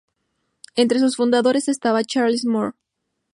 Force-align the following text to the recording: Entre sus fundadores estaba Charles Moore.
Entre 0.75 0.97
sus 0.97 1.15
fundadores 1.15 1.67
estaba 1.67 2.03
Charles 2.03 2.43
Moore. 2.43 2.73